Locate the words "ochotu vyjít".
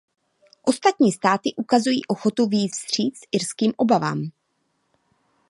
2.05-2.71